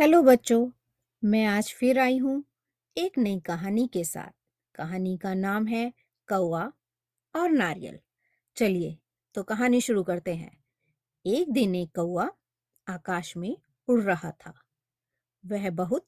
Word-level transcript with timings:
Hello 0.00 0.22
बच्चों, 0.22 0.70
मैं 1.24 1.46
आज 1.46 1.72
फिर 1.72 1.98
आई 1.98 2.18
हूँ 2.18 2.44
एक 2.96 3.18
नई 3.18 3.40
कहानी 3.40 3.86
के 3.86 4.04
साथ। 4.04 4.30
कहानी 4.74 5.16
का 5.16 5.34
नाम 5.34 5.66
है 5.66 5.92
कौआ 6.28 6.72
और 7.34 7.50
नारियल। 7.50 7.98
चलिए 8.56 8.98
तो 9.34 9.42
कहानी 9.42 9.80
शुरू 9.80 10.02
करते 10.02 10.34
हैं। 10.34 10.64
एक 11.26 11.52
दिन 11.52 11.74
एक 11.74 11.94
कौआ 11.94 12.28
आकाश 12.88 13.36
में 13.36 13.56
उड़ 13.88 14.00
रहा 14.02 14.30
था। 14.30 14.54
वह 15.46 15.70
बहुत 15.70 16.06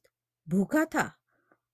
भूखा 0.49 0.85
था 0.85 1.17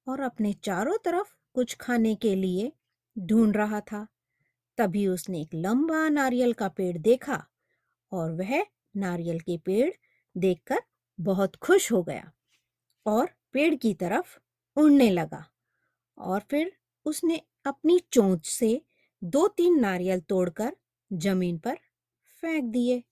और 0.08 0.20
अपने 0.20 0.52
चारों 0.52 0.98
तरफ़ 1.04 1.34
कुछ 1.54 1.76
खाने 1.76 2.14
के 2.14 2.34
लिए 2.34 2.72
ढूंढ 3.18 3.56
रहा 3.56 3.80
था। 3.80 4.06
तभी 4.78 5.06
उसने 5.06 5.40
एक 5.40 5.50
लंबा 5.54 6.08
नारियल 6.08 6.52
का 6.52 6.68
पेड़ 6.68 6.98
देखा 6.98 7.46
और 8.12 8.32
वह 8.32 8.66
नारियल 8.96 9.40
के 9.40 9.58
पेड़ 9.58 9.90
देखकर 10.36 10.82
बहुत 11.18 11.56
खुश 11.56 11.90
हो 11.92 12.02
गया 12.02 12.30
और 13.06 13.28
पेड़ 13.52 13.74
की 13.74 13.92
तरफ़ 13.94 14.38
उड़ने 14.76 15.10
लगा 15.10 15.44
और 16.18 16.40
फिर 16.50 16.72
उसने 17.06 17.40
अपनी 17.66 17.98
चोंच 18.12 18.46
से 18.46 18.80
दो 19.22 19.46
तीन 19.48 19.80
नारियल 19.80 20.20
तोड़कर 20.20 20.76
ज़मीन 21.10 21.58
पर 21.58 21.78
फेंक 22.42 22.64
दिए 22.64 23.02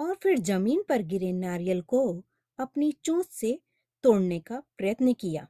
और 0.00 0.14
फिर 0.22 0.38
ज़मीन 0.38 0.82
पर 0.88 1.02
गिरे 1.02 1.32
नारियल 1.32 1.80
को 1.82 2.02
अपनी 2.58 2.92
चोंच 3.04 3.26
से 3.26 3.58
तोड़ने 4.04 4.38
का 4.40 4.62
प्रयत्न 4.78 5.12
किया। 5.12 5.46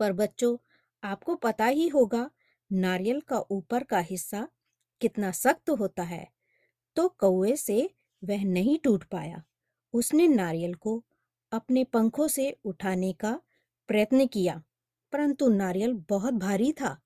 पर 0.00 0.12
बच्चों, 0.12 0.56
आपको 1.02 1.34
पता 1.36 1.66
ही 1.66 1.88
होगा 1.88 2.30
नारियल 2.70 3.20
का 3.20 3.38
ऊपर 3.50 3.84
का 3.84 3.98
हिस्सा 4.00 4.46
कितना 5.00 5.30
सख्त 5.32 5.70
होता 5.70 6.02
है 6.04 6.26
तो 6.96 7.08
कौए 7.18 7.56
से 7.56 7.78
वह 8.22 8.44
नहीं 8.46 8.78
टूट 8.78 9.04
पाया। 9.04 9.42
उसने 9.94 10.28
नारियल 10.28 10.74
को 10.74 11.02
अपने 11.52 11.84
पंखों 11.84 12.28
से 12.28 12.50
उठाने 12.64 13.12
का 13.12 13.38
प्रयत्न 13.88 14.26
किया, 14.26 14.62
परंतु 15.12 15.48
नारियल 15.48 15.92
बहुत 16.08 16.34
भारी 16.34 16.72
था 16.72 16.96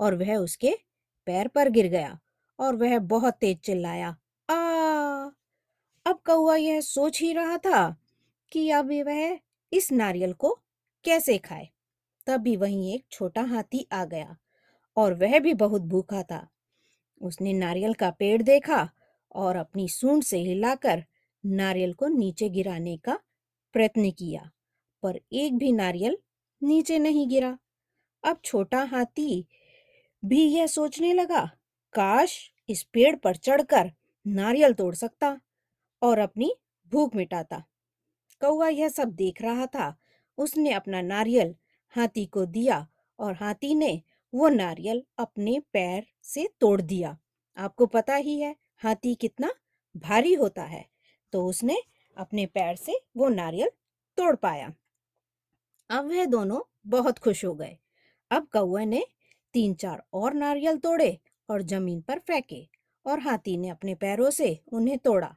और 0.00 0.14
वह 0.14 0.36
उसके 0.36 0.74
पैर 1.26 1.48
पर 1.48 1.68
गिर 1.68 1.86
गया 1.86 2.18
और 2.58 2.76
वह 2.76 2.98
बहुत 2.98 3.34
तेज 3.34 3.58
चिल्लाया, 3.58 4.08
आ! 4.48 5.30
अब 6.06 6.20
कौआ 6.26 6.56
यह 6.56 6.80
सोच 6.80 7.20
ही 7.20 7.32
रहा 7.32 7.56
था 7.56 7.96
कि 8.52 8.70
अब 8.70 8.90
वह 9.06 9.38
इस 9.72 9.92
नारियल 9.92 10.32
को 10.32 10.58
कैसे 11.04 11.38
खाए। 11.38 11.68
तभी 12.26 12.56
वहीं 12.56 12.94
एक 12.94 13.04
छोटा 13.10 13.42
हाथी 13.42 13.86
आ 13.92 14.04
गया 14.04 14.36
और 14.96 15.14
वह 15.14 15.38
भी 15.38 15.54
बहुत 15.54 15.82
भूखा 15.82 16.22
था। 16.22 16.46
उसने 17.20 17.52
नारियल 17.52 17.94
का 17.94 18.10
पेड़ 18.10 18.42
देखा 18.42 18.88
और 19.34 19.56
अपनी 19.56 19.88
सूंड 19.88 20.22
से 20.22 20.38
हिलाकर 20.38 21.04
नारियल 21.44 21.92
को 21.92 22.08
नीचे 22.08 22.48
गिराने 22.48 22.96
का 22.96 23.18
प्रयत्न 23.74 24.10
किया, 24.10 24.50
पर 25.02 25.20
एक 25.32 25.56
भी 25.58 25.72
नारियल 25.72 26.16
नीचे 26.62 26.98
नहीं 26.98 27.28
गिरा। 27.28 27.58
अब 28.24 28.40
छोटा 28.44 28.82
हाथी 28.84 29.46
भी 30.24 30.42
यह 30.44 30.66
सोचने 30.66 31.12
लगा, 31.12 31.44
काश 31.94 32.52
इस 32.68 32.82
पेड़ 32.82 33.16
पर 33.16 33.36
चढ़कर 33.36 33.92
नारियल 34.26 34.72
तोड़ 34.72 34.94
सकता 34.94 35.40
और 36.02 36.18
अपनी 36.18 36.52
भूख 36.92 37.16
मिटाता। 37.16 37.62
कौआ 38.40 38.68
यह 38.68 38.88
सब 38.88 39.10
देख 39.10 39.42
रहा 39.42 39.66
था। 39.66 39.94
उसने 40.38 40.72
अपना 40.72 41.00
नारियल 41.02 41.54
हाथी 41.94 42.26
को 42.26 42.44
दिया 42.46 42.86
और 43.18 43.34
हाथी 43.34 43.74
ने 43.74 44.02
वो 44.32 44.48
नारियल 44.48 45.02
अपने 45.18 45.58
पैर 45.72 46.06
से 46.22 46.48
तोड़ 46.60 46.80
दिया। 46.80 47.16
आपको 47.56 47.86
पता 47.86 48.14
ही 48.14 48.38
है, 48.40 48.56
हाथी 48.76 49.14
कितना 49.14 49.52
भारी 49.96 50.34
होता 50.34 50.62
है। 50.62 50.91
तो 51.32 51.44
उसने 51.46 51.76
अपने 52.16 52.46
पैर 52.46 52.76
से 52.76 53.00
वो 53.16 53.28
नारियल 53.28 53.70
तोड़ 54.18 54.34
पाया। 54.36 54.72
अब 55.90 56.06
वह 56.06 56.24
दोनों 56.24 56.60
बहुत 56.86 57.18
खुश 57.18 57.44
हो 57.44 57.54
गए। 57.54 57.76
अब 58.30 58.46
कौए 58.52 58.84
ने 58.84 59.04
तीन 59.54 59.74
चार 59.74 60.02
और 60.12 60.34
नारियल 60.34 60.78
तोड़े 60.78 61.18
और 61.48 61.62
ज़मीन 61.62 62.00
पर 62.00 62.18
फेंके 62.18 62.66
और 63.06 63.20
हाथी 63.20 63.56
ने 63.56 63.68
अपने 63.68 63.94
पैरों 63.94 64.30
से 64.30 64.58
उन्हें 64.72 64.98
तोड़ा 64.98 65.34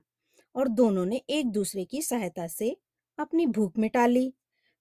और 0.55 0.67
दोनों 0.67 1.05
ने 1.05 1.21
एक 1.29 1.51
दूसरे 1.51 1.85
की 1.85 2.01
सहायता 2.01 2.47
से 2.47 2.77
अपनी 3.17 3.45
भूख 3.45 3.77
मिटा 3.77 4.05
ली। 4.05 4.33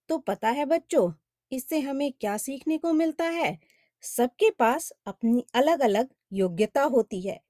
तो 0.09 0.19
पता 0.19 0.49
है 0.49 0.65
बच्चों, 0.65 1.13
इससे 1.53 1.81
हमें 1.81 2.13
क्या 2.13 2.37
सीखने 2.37 2.79
को 2.79 2.93
मिलता 2.93 3.25
है? 3.25 3.59
सबके 4.03 4.51
पास 4.51 4.93
अपनी 5.07 5.45
अलग 5.55 5.81
अलग 5.81 6.09
योग्यता 6.33 6.83
होती 6.83 7.21
है 7.21 7.41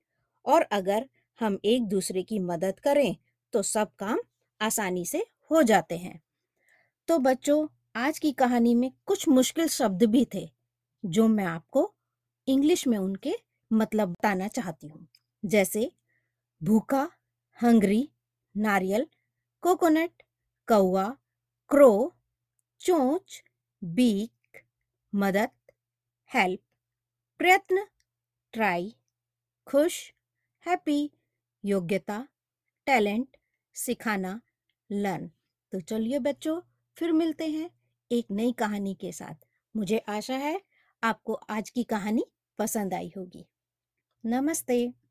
और 0.45 0.63
अगर 0.63 1.09
हम 1.41 1.59
एक 1.65 1.87
दूसरे 1.89 2.23
की 2.23 2.39
मदद 2.39 2.81
करें 2.81 3.17
तो 3.55 3.63
सब 3.63 3.95
काम 3.95 4.19
आसानी 4.61 5.07
से 5.07 5.27
हो 5.51 5.63
जाते 5.63 5.99
हैं। 5.99 6.23
तो 7.09 7.19
बच्चों, 7.19 7.69
आज 7.97 8.19
की 8.19 8.33
कहानी 8.33 8.75
में 8.75 8.93
कुछ 9.07 9.29
मुश्किल 9.29 9.69
शब्द 9.69 10.03
भी 10.03 10.29
थे, 10.35 10.51
जो 11.05 11.29
मैं 11.29 11.45
आपको 11.45 11.95
इंग्लिश 12.49 12.87
में 12.87 12.99
उनके 12.99 13.35
मतलब 13.73 14.09
बताना 14.09 14.49
चाहती 14.49 14.89
हूँ। 14.89 15.09
जैसे, 15.45 15.93
भूखा, 16.63 17.11
हंगरी, 17.63 18.11
नारियल, 18.57 19.07
कोकोनट 19.61 20.23
कौआ 20.69 21.17
क्रो, 21.69 22.15
चोंच, 22.81 23.45
बीक, 23.85 24.59
मदद, 25.15 25.51
हेल्प, 26.35 26.61
प्रयत्न, 27.39 27.87
ट्राई, 28.53 28.97
खुश, 29.67 30.15
हैप्पी, 30.67 31.11
योग्यता, 31.65 32.29
टैलेंट 32.87 33.37
सिखाना, 33.75 34.41
लर्न। 34.93 35.31
तो 35.73 35.81
चलिए 35.81 36.19
बच्चों, 36.19 36.61
फिर 36.97 37.13
मिलते 37.13 37.47
हैं 37.47 37.71
एक 38.13 38.27
नई 38.31 38.53
कहानी 38.53 38.95
के 38.95 39.13
साथ। 39.13 39.35
मुझे 39.77 39.99
आशा 39.99 40.37
है 40.37 40.61
आपको 41.03 41.33
आज 41.33 41.71
की 41.71 41.85
कहानी 41.85 42.25
पसंद 42.59 42.95
आई 42.95 43.13
होगी। 43.17 43.47
नमस्ते। 44.27 45.04